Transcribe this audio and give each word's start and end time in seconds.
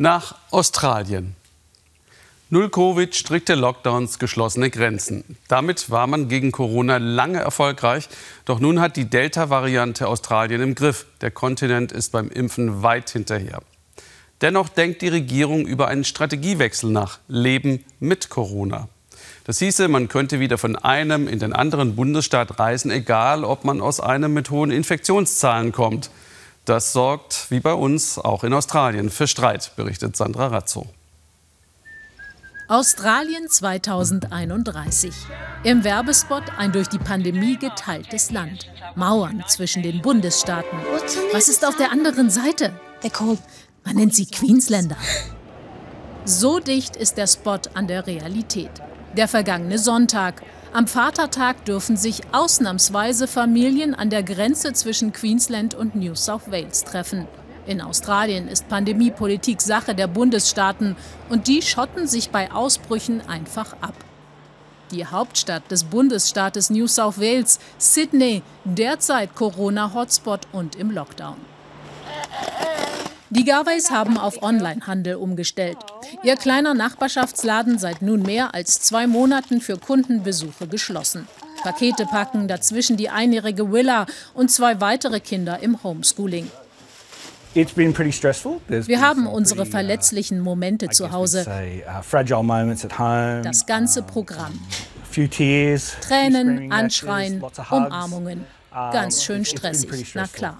Nach 0.00 0.36
Australien. 0.52 1.34
Null 2.50 2.70
Covid, 2.70 3.16
strikte 3.16 3.56
Lockdowns, 3.56 4.20
geschlossene 4.20 4.70
Grenzen. 4.70 5.24
Damit 5.48 5.90
war 5.90 6.06
man 6.06 6.28
gegen 6.28 6.52
Corona 6.52 6.98
lange 6.98 7.40
erfolgreich. 7.40 8.08
Doch 8.44 8.60
nun 8.60 8.80
hat 8.80 8.94
die 8.94 9.06
Delta-Variante 9.10 10.06
Australien 10.06 10.60
im 10.60 10.76
Griff. 10.76 11.06
Der 11.20 11.32
Kontinent 11.32 11.90
ist 11.90 12.12
beim 12.12 12.28
Impfen 12.28 12.84
weit 12.84 13.10
hinterher. 13.10 13.60
Dennoch 14.40 14.68
denkt 14.68 15.02
die 15.02 15.08
Regierung 15.08 15.66
über 15.66 15.88
einen 15.88 16.04
Strategiewechsel 16.04 16.90
nach. 16.90 17.18
Leben 17.26 17.84
mit 17.98 18.28
Corona. 18.28 18.88
Das 19.42 19.58
hieße, 19.58 19.88
man 19.88 20.06
könnte 20.06 20.38
wieder 20.38 20.58
von 20.58 20.76
einem 20.76 21.26
in 21.26 21.40
den 21.40 21.52
anderen 21.52 21.96
Bundesstaat 21.96 22.60
reisen, 22.60 22.92
egal 22.92 23.42
ob 23.42 23.64
man 23.64 23.80
aus 23.80 23.98
einem 23.98 24.32
mit 24.32 24.50
hohen 24.50 24.70
Infektionszahlen 24.70 25.72
kommt. 25.72 26.10
Das 26.68 26.92
sorgt, 26.92 27.50
wie 27.50 27.60
bei 27.60 27.72
uns, 27.72 28.18
auch 28.18 28.44
in 28.44 28.52
Australien, 28.52 29.08
für 29.08 29.26
Streit, 29.26 29.72
berichtet 29.76 30.18
Sandra 30.18 30.48
Razzo. 30.48 30.86
Australien 32.68 33.48
2031. 33.48 35.14
Im 35.64 35.82
Werbespot 35.82 36.42
ein 36.58 36.70
durch 36.70 36.88
die 36.88 36.98
Pandemie 36.98 37.56
geteiltes 37.56 38.30
Land. 38.30 38.70
Mauern 38.96 39.42
zwischen 39.46 39.82
den 39.82 40.02
Bundesstaaten. 40.02 40.78
Was 41.32 41.48
ist 41.48 41.66
auf 41.66 41.76
der 41.76 41.90
anderen 41.90 42.28
Seite? 42.28 42.78
Man 43.86 43.96
nennt 43.96 44.14
sie 44.14 44.26
Queensländer. 44.26 44.98
So 46.26 46.58
dicht 46.58 46.96
ist 46.96 47.16
der 47.16 47.28
Spot 47.28 47.60
an 47.72 47.86
der 47.86 48.06
Realität. 48.06 48.72
Der 49.16 49.26
vergangene 49.26 49.78
Sonntag. 49.78 50.42
Am 50.72 50.86
Vatertag 50.86 51.64
dürfen 51.64 51.96
sich 51.96 52.20
ausnahmsweise 52.32 53.26
Familien 53.26 53.94
an 53.94 54.10
der 54.10 54.22
Grenze 54.22 54.74
zwischen 54.74 55.14
Queensland 55.14 55.74
und 55.74 55.96
New 55.96 56.14
South 56.14 56.50
Wales 56.50 56.84
treffen. 56.84 57.26
In 57.66 57.80
Australien 57.80 58.48
ist 58.48 58.68
Pandemiepolitik 58.68 59.62
Sache 59.62 59.94
der 59.94 60.06
Bundesstaaten 60.06 60.94
und 61.30 61.48
die 61.48 61.62
schotten 61.62 62.06
sich 62.06 62.30
bei 62.30 62.52
Ausbrüchen 62.52 63.22
einfach 63.26 63.72
ab. 63.80 63.94
Die 64.90 65.06
Hauptstadt 65.06 65.70
des 65.70 65.84
Bundesstaates 65.84 66.70
New 66.70 66.86
South 66.86 67.18
Wales, 67.18 67.58
Sydney, 67.78 68.42
derzeit 68.64 69.34
Corona-Hotspot 69.34 70.48
und 70.52 70.76
im 70.76 70.90
Lockdown. 70.90 71.36
Die 73.30 73.44
Garveys 73.44 73.90
haben 73.90 74.16
auf 74.16 74.42
Onlinehandel 74.42 75.16
umgestellt. 75.16 75.76
Ihr 76.22 76.36
kleiner 76.36 76.72
Nachbarschaftsladen 76.72 77.78
seit 77.78 78.00
nun 78.00 78.22
mehr 78.22 78.54
als 78.54 78.80
zwei 78.80 79.06
Monaten 79.06 79.60
für 79.60 79.76
Kundenbesuche 79.76 80.66
geschlossen. 80.66 81.28
Pakete 81.62 82.06
packen, 82.06 82.48
dazwischen 82.48 82.96
die 82.96 83.10
einjährige 83.10 83.70
Willa 83.70 84.06
und 84.32 84.50
zwei 84.50 84.80
weitere 84.80 85.20
Kinder 85.20 85.58
im 85.60 85.82
Homeschooling. 85.82 86.50
Wir 87.54 89.00
haben 89.00 89.26
unsere 89.26 89.62
uh, 89.62 89.64
verletzlichen 89.64 90.40
Momente 90.40 90.88
zu 90.88 91.10
Hause. 91.10 91.44
Uh, 91.46 91.82
das 93.42 93.66
ganze 93.66 94.02
Programm. 94.02 94.58
Tränen, 96.00 96.70
Anschreien, 96.72 97.42
Umarmungen. 97.70 98.44
Ganz 98.70 99.24
schön 99.24 99.44
stressig, 99.44 100.14
na 100.14 100.26
klar. 100.26 100.58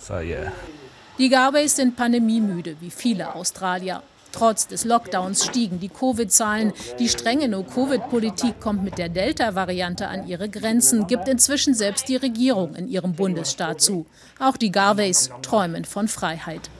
Die 1.18 1.28
Garveys 1.30 1.74
sind 1.74 1.96
pandemiemüde, 1.96 2.76
wie 2.80 2.90
viele 2.90 3.34
Australier. 3.34 4.04
Trotz 4.30 4.68
des 4.68 4.84
Lockdowns 4.84 5.44
stiegen 5.44 5.80
die 5.80 5.88
Covid-Zahlen. 5.88 6.72
Die 7.00 7.08
strenge 7.08 7.48
No-Covid-Politik 7.48 8.60
kommt 8.60 8.84
mit 8.84 8.98
der 8.98 9.08
Delta-Variante 9.08 10.06
an 10.06 10.28
ihre 10.28 10.48
Grenzen, 10.48 11.08
gibt 11.08 11.26
inzwischen 11.26 11.74
selbst 11.74 12.08
die 12.08 12.14
Regierung 12.14 12.76
in 12.76 12.86
ihrem 12.86 13.14
Bundesstaat 13.14 13.80
zu. 13.80 14.06
Auch 14.38 14.56
die 14.56 14.70
Garveys 14.70 15.30
träumen 15.42 15.84
von 15.84 16.06
Freiheit. 16.06 16.70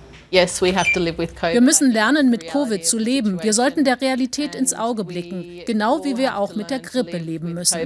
Wir 1.55 1.63
müssen 1.63 1.91
lernen, 1.91 2.31
mit 2.31 2.47
Covid 2.47 2.87
zu 2.87 2.99
leben. 2.99 3.43
Wir 3.43 3.55
sollten 3.55 3.85
der 3.85 4.01
Realität 4.01 4.55
ins 4.55 4.73
Auge 4.73 5.03
blicken, 5.03 5.63
genau 5.67 6.05
wie 6.05 6.17
wir 6.17 6.39
auch 6.39 6.55
mit 6.55 6.71
der 6.71 6.79
Grippe 6.79 7.17
leben 7.17 7.55
müssen. 7.55 7.77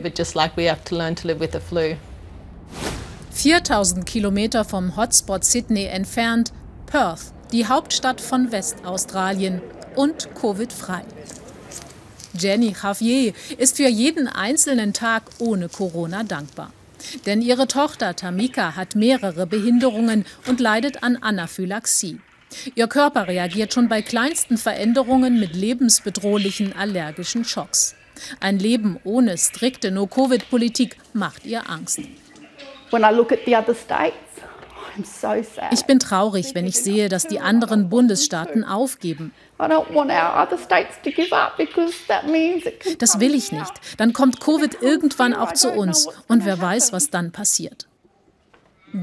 4000 3.33 4.07
Kilometer 4.07 4.65
vom 4.65 4.97
Hotspot 4.97 5.45
Sydney 5.45 5.87
entfernt, 5.87 6.53
Perth, 6.87 7.33
die 7.51 7.67
Hauptstadt 7.67 8.20
von 8.20 8.53
Westaustralien 8.53 9.61
und 9.97 10.35
Covid-frei. 10.35 11.03
Jenny 12.39 12.75
Javier 12.81 13.33
ist 13.59 13.77
für 13.77 13.89
jeden 13.89 14.29
einzelnen 14.29 14.93
Tag 14.93 15.25
ohne 15.39 15.69
Corona 15.69 16.23
dankbar. 16.23 16.73
Denn 17.27 17.43
ihre 17.43 17.67
Tochter 17.67 18.15
Tamika 18.15 18.77
hat 18.77 18.95
mehrere 18.95 19.47
Behinderungen 19.47 20.25
und 20.47 20.61
leidet 20.61 21.03
an 21.03 21.17
Anaphylaxie. 21.17 22.20
Ihr 22.75 22.87
Körper 22.87 23.29
reagiert 23.29 23.73
schon 23.73 23.89
bei 23.89 24.03
kleinsten 24.03 24.57
Veränderungen 24.57 25.41
mit 25.41 25.57
lebensbedrohlichen 25.57 26.75
allergischen 26.75 27.45
Schocks. 27.45 27.95
Ein 28.41 28.59
Leben 28.59 28.99
ohne 29.05 29.37
strikte 29.39 29.91
No-Covid-Politik 29.91 30.97
macht 31.13 31.45
ihr 31.45 31.69
Angst. 31.69 32.01
Ich 35.70 35.86
bin 35.86 35.98
traurig, 35.98 36.55
wenn 36.55 36.67
ich 36.67 36.77
sehe, 36.77 37.08
dass 37.08 37.27
die 37.27 37.41
anderen 37.41 37.89
Bundesstaaten 37.89 38.64
aufgeben. 38.64 39.33
Das 42.98 43.20
will 43.20 43.35
ich 43.35 43.52
nicht. 43.52 43.73
Dann 43.97 44.13
kommt 44.13 44.41
Covid 44.41 44.83
irgendwann 44.83 45.35
auch 45.35 45.52
zu 45.55 45.70
uns 45.73 46.08
und 46.29 46.45
wer 46.45 46.61
weiß, 46.61 46.92
was 46.92 47.11
dann 47.11 47.33
passiert. 47.33 47.86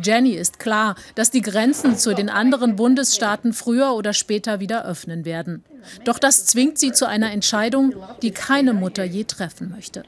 Jenny 0.04 0.34
ist 0.34 0.60
klar, 0.60 0.96
dass 1.16 1.32
die 1.32 1.42
Grenzen 1.42 1.98
zu 1.98 2.14
den 2.14 2.30
anderen 2.30 2.76
Bundesstaaten 2.76 3.54
früher 3.54 3.94
oder 3.94 4.14
später 4.14 4.60
wieder 4.60 4.86
öffnen 4.86 5.26
werden. 5.26 5.64
Doch 6.06 6.20
das 6.20 6.46
zwingt 6.46 6.78
sie 6.78 6.92
zu 6.92 7.08
einer 7.08 7.32
Entscheidung, 7.32 7.96
die 8.22 8.30
keine 8.32 8.74
Mutter 8.74 9.04
je 9.04 9.24
treffen 9.24 9.72
möchte. 9.72 10.04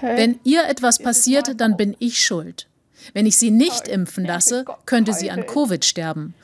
Wenn 0.00 0.38
ihr 0.44 0.64
etwas 0.68 0.98
passiert, 0.98 1.60
dann 1.60 1.76
bin 1.76 1.96
ich 1.98 2.24
schuld. 2.24 2.68
Wenn 3.14 3.26
ich 3.26 3.36
sie 3.36 3.50
nicht 3.50 3.88
impfen 3.88 4.24
lasse, 4.24 4.64
könnte 4.86 5.12
sie 5.12 5.30
an 5.30 5.46
Covid 5.46 5.84
sterben. 5.84 6.34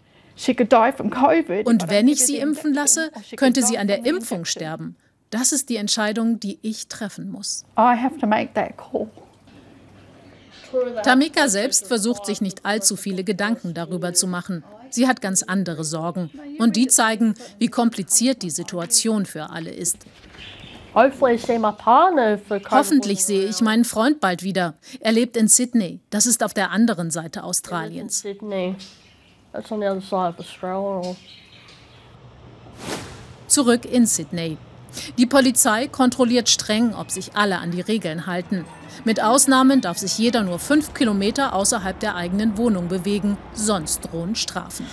Und 1.64 1.90
wenn 1.90 2.08
ich 2.08 2.24
sie 2.24 2.36
impfen 2.38 2.72
lasse, 2.74 3.10
könnte 3.36 3.62
sie 3.62 3.78
an 3.78 3.88
der 3.88 4.04
Impfung 4.04 4.44
sterben. 4.44 4.96
Das 5.30 5.52
ist 5.52 5.68
die 5.68 5.76
Entscheidung, 5.76 6.40
die 6.40 6.58
ich 6.62 6.88
treffen 6.88 7.30
muss. 7.30 7.64
Tamika 11.02 11.48
selbst 11.48 11.86
versucht 11.86 12.26
sich 12.26 12.40
nicht 12.40 12.64
allzu 12.64 12.96
viele 12.96 13.24
Gedanken 13.24 13.74
darüber 13.74 14.12
zu 14.12 14.26
machen. 14.26 14.64
Sie 14.90 15.06
hat 15.06 15.20
ganz 15.20 15.42
andere 15.42 15.84
Sorgen. 15.84 16.30
Und 16.58 16.76
die 16.76 16.86
zeigen, 16.86 17.34
wie 17.58 17.68
kompliziert 17.68 18.42
die 18.42 18.50
Situation 18.50 19.26
für 19.26 19.50
alle 19.50 19.70
ist. 19.70 19.98
Hoffentlich 22.70 23.24
sehe 23.24 23.44
ich 23.44 23.60
meinen 23.60 23.84
Freund 23.84 24.20
bald 24.20 24.42
wieder. 24.42 24.74
Er 25.00 25.12
lebt 25.12 25.36
in 25.36 25.48
Sydney. 25.48 26.00
Das 26.10 26.26
ist 26.26 26.42
auf 26.42 26.54
der 26.54 26.70
anderen 26.70 27.10
Seite 27.10 27.44
Australiens. 27.44 28.24
Zurück 33.46 33.84
in 33.84 34.06
Sydney. 34.06 34.58
Die 35.16 35.26
Polizei 35.26 35.86
kontrolliert 35.88 36.48
streng, 36.48 36.94
ob 36.94 37.10
sich 37.10 37.36
alle 37.36 37.58
an 37.58 37.70
die 37.70 37.80
Regeln 37.80 38.26
halten. 38.26 38.64
Mit 39.04 39.22
Ausnahmen 39.22 39.80
darf 39.80 39.98
sich 39.98 40.18
jeder 40.18 40.42
nur 40.42 40.58
fünf 40.58 40.94
Kilometer 40.94 41.54
außerhalb 41.54 41.98
der 42.00 42.16
eigenen 42.16 42.56
Wohnung 42.56 42.88
bewegen, 42.88 43.36
sonst 43.54 44.00
drohen 44.00 44.34
Strafen. 44.34 44.86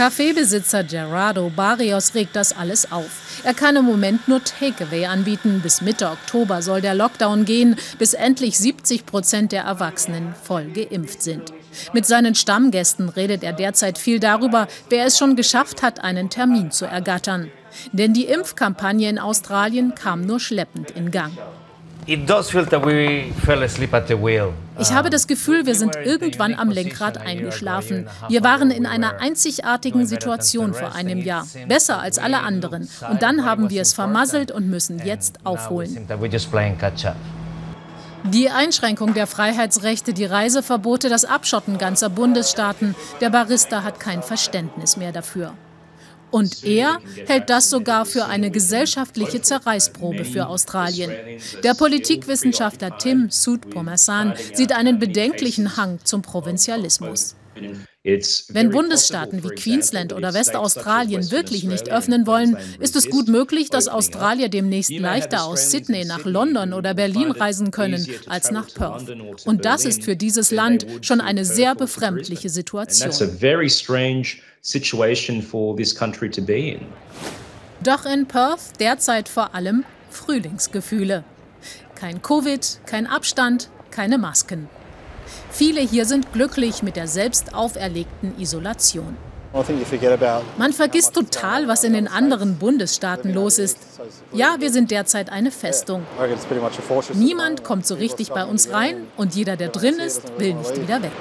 Kaffeebesitzer 0.00 0.82
Gerardo 0.82 1.52
Barrios 1.54 2.14
regt 2.14 2.34
das 2.34 2.56
alles 2.56 2.90
auf. 2.90 3.42
Er 3.44 3.52
kann 3.52 3.76
im 3.76 3.84
Moment 3.84 4.28
nur 4.28 4.42
Takeaway 4.42 5.04
anbieten. 5.04 5.60
Bis 5.62 5.82
Mitte 5.82 6.08
Oktober 6.08 6.62
soll 6.62 6.80
der 6.80 6.94
Lockdown 6.94 7.44
gehen, 7.44 7.76
bis 7.98 8.14
endlich 8.14 8.56
70 8.56 9.04
Prozent 9.04 9.52
der 9.52 9.64
Erwachsenen 9.64 10.34
voll 10.42 10.70
geimpft 10.70 11.20
sind. 11.20 11.52
Mit 11.92 12.06
seinen 12.06 12.34
Stammgästen 12.34 13.10
redet 13.10 13.42
er 13.42 13.52
derzeit 13.52 13.98
viel 13.98 14.20
darüber, 14.20 14.68
wer 14.88 15.04
es 15.04 15.18
schon 15.18 15.36
geschafft 15.36 15.82
hat, 15.82 16.02
einen 16.02 16.30
Termin 16.30 16.70
zu 16.70 16.86
ergattern. 16.86 17.50
Denn 17.92 18.14
die 18.14 18.24
Impfkampagne 18.24 19.06
in 19.06 19.18
Australien 19.18 19.94
kam 19.94 20.22
nur 20.22 20.40
schleppend 20.40 20.92
in 20.92 21.10
Gang. 21.10 21.36
Ich 24.80 24.92
habe 24.92 25.10
das 25.10 25.26
Gefühl, 25.28 25.66
wir 25.66 25.76
sind 25.76 25.94
irgendwann 25.94 26.54
am 26.54 26.70
Lenkrad 26.70 27.18
eingeschlafen. 27.18 28.08
Wir 28.28 28.42
waren 28.42 28.72
in 28.72 28.84
einer 28.84 29.20
einzigartigen 29.20 30.06
Situation 30.06 30.74
vor 30.74 30.96
einem 30.96 31.18
Jahr, 31.18 31.46
besser 31.68 32.00
als 32.00 32.18
alle 32.18 32.40
anderen. 32.40 32.88
Und 33.08 33.22
dann 33.22 33.44
haben 33.44 33.70
wir 33.70 33.82
es 33.82 33.92
vermasselt 33.92 34.50
und 34.50 34.68
müssen 34.68 35.00
jetzt 35.04 35.46
aufholen. 35.46 36.08
Die 38.24 38.50
Einschränkung 38.50 39.14
der 39.14 39.26
Freiheitsrechte, 39.26 40.12
die 40.12 40.24
Reiseverbote, 40.24 41.08
das 41.08 41.24
Abschotten 41.24 41.78
ganzer 41.78 42.10
Bundesstaaten, 42.10 42.96
der 43.20 43.30
Barista 43.30 43.84
hat 43.84 44.00
kein 44.00 44.22
Verständnis 44.22 44.96
mehr 44.96 45.12
dafür. 45.12 45.52
Und 46.30 46.64
er 46.64 46.98
hält 47.26 47.50
das 47.50 47.70
sogar 47.70 48.06
für 48.06 48.26
eine 48.26 48.50
gesellschaftliche 48.50 49.42
Zerreißprobe 49.42 50.24
für 50.24 50.46
Australien. 50.46 51.10
Der 51.62 51.74
Politikwissenschaftler 51.74 52.98
Tim 52.98 53.30
Soutpomasan 53.30 54.34
sieht 54.52 54.72
einen 54.72 54.98
bedenklichen 54.98 55.76
Hang 55.76 55.98
zum 56.04 56.22
Provinzialismus. 56.22 57.36
Wenn 57.54 58.70
Bundesstaaten 58.70 59.44
wie 59.44 59.48
Queensland 59.48 60.12
oder 60.12 60.32
Westaustralien 60.32 61.30
wirklich 61.30 61.64
nicht 61.64 61.90
öffnen 61.90 62.26
wollen, 62.26 62.56
ist 62.78 62.96
es 62.96 63.10
gut 63.10 63.28
möglich, 63.28 63.68
dass 63.68 63.88
Australier 63.88 64.48
demnächst 64.48 64.90
leichter 64.90 65.44
aus 65.44 65.70
Sydney 65.70 66.04
nach 66.04 66.24
London 66.24 66.72
oder 66.72 66.94
Berlin 66.94 67.30
reisen 67.30 67.70
können 67.70 68.06
als 68.26 68.50
nach 68.50 68.72
Perth. 68.72 69.14
Und 69.44 69.64
das 69.64 69.84
ist 69.84 70.04
für 70.04 70.16
dieses 70.16 70.50
Land 70.50 70.86
schon 71.02 71.20
eine 71.20 71.44
sehr 71.44 71.74
befremdliche 71.74 72.48
Situation. 72.48 73.08
Doch 77.82 78.06
in 78.06 78.26
Perth 78.26 78.78
derzeit 78.78 79.28
vor 79.28 79.54
allem 79.54 79.84
Frühlingsgefühle. 80.10 81.24
Kein 81.94 82.22
Covid, 82.22 82.80
kein 82.86 83.06
Abstand, 83.06 83.70
keine 83.90 84.16
Masken. 84.18 84.68
Viele 85.50 85.80
hier 85.80 86.06
sind 86.06 86.32
glücklich 86.32 86.82
mit 86.82 86.96
der 86.96 87.08
selbst 87.08 87.54
auferlegten 87.54 88.38
Isolation. 88.38 89.16
Man 90.58 90.72
vergisst 90.72 91.14
total, 91.14 91.66
was 91.66 91.82
in 91.82 91.92
den 91.92 92.06
anderen 92.06 92.56
Bundesstaaten 92.56 93.34
los 93.34 93.58
ist. 93.58 93.78
Ja, 94.32 94.56
wir 94.60 94.70
sind 94.70 94.92
derzeit 94.92 95.30
eine 95.30 95.50
Festung. 95.50 96.04
Niemand 97.14 97.64
kommt 97.64 97.84
so 97.84 97.96
richtig 97.96 98.30
bei 98.30 98.44
uns 98.44 98.72
rein 98.72 99.08
und 99.16 99.34
jeder, 99.34 99.56
der 99.56 99.68
drin 99.68 99.98
ist, 99.98 100.38
will 100.38 100.54
nicht 100.54 100.80
wieder 100.80 101.02
weg. 101.02 101.12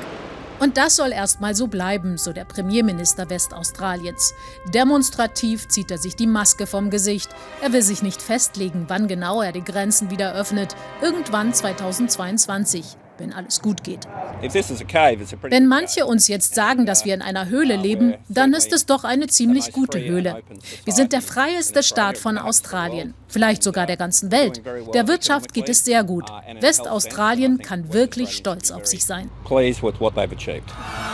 Und 0.59 0.75
das 0.75 0.97
soll 0.97 1.13
erstmal 1.13 1.55
so 1.55 1.67
bleiben, 1.67 2.17
so 2.17 2.33
der 2.33 2.43
Premierminister 2.43 3.29
Westaustraliens. 3.29 4.33
Demonstrativ 4.73 5.69
zieht 5.69 5.89
er 5.89 5.97
sich 5.97 6.17
die 6.17 6.27
Maske 6.27 6.67
vom 6.67 6.89
Gesicht. 6.89 7.29
Er 7.61 7.71
will 7.71 7.81
sich 7.81 8.03
nicht 8.03 8.21
festlegen, 8.21 8.85
wann 8.89 9.07
genau 9.07 9.41
er 9.41 9.53
die 9.53 9.63
Grenzen 9.63 10.11
wieder 10.11 10.35
öffnet. 10.35 10.75
Irgendwann 11.01 11.53
2022 11.53 12.97
wenn 13.19 13.33
alles 13.33 13.61
gut 13.61 13.83
geht. 13.83 14.07
Wenn 14.41 15.67
manche 15.67 16.05
uns 16.05 16.27
jetzt 16.27 16.55
sagen, 16.55 16.85
dass 16.85 17.05
wir 17.05 17.13
in 17.13 17.21
einer 17.21 17.49
Höhle 17.49 17.75
leben, 17.75 18.15
dann 18.29 18.53
ist 18.53 18.71
es 18.73 18.85
doch 18.85 19.03
eine 19.03 19.27
ziemlich 19.27 19.71
gute 19.71 20.03
Höhle. 20.03 20.41
Wir 20.85 20.93
sind 20.93 21.13
der 21.13 21.21
freieste 21.21 21.83
Staat 21.83 22.17
von 22.17 22.37
Australien, 22.37 23.13
vielleicht 23.27 23.63
sogar 23.63 23.85
der 23.85 23.97
ganzen 23.97 24.31
Welt. 24.31 24.61
Der 24.93 25.07
Wirtschaft 25.07 25.53
geht 25.53 25.69
es 25.69 25.83
sehr 25.83 26.03
gut. 26.03 26.25
Westaustralien 26.59 27.59
kann 27.59 27.93
wirklich 27.93 28.35
stolz 28.35 28.71
auf 28.71 28.85
sich 28.85 29.05
sein. 29.05 29.29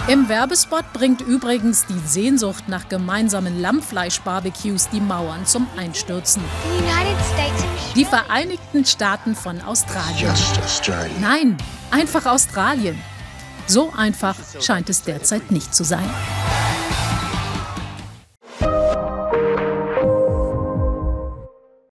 Im 0.08 0.30
Werbespot 0.30 0.94
bringt 0.94 1.22
übrigens 1.22 1.86
die 1.88 2.08
Sehnsucht 2.08 2.68
nach 2.68 2.90
gemeinsamen 2.90 3.60
Lammfleisch-Barbecues 3.60 4.90
die 4.90 5.02
Mauern 5.02 5.46
zum 5.46 5.68
Einstürzen. 5.78 6.44
Die 7.96 8.06
Vereinigten 8.06 8.86
Staaten 8.86 9.36
von 9.36 9.62
Australien. 9.62 10.32
Nein, 11.22 11.58
einfach 11.96 12.26
Australien. 12.26 13.02
So 13.68 13.94
einfach 13.96 14.36
scheint 14.60 14.90
es 14.90 15.04
derzeit 15.04 15.50
nicht 15.50 15.74
zu 15.74 15.86
sein. 15.86 16.10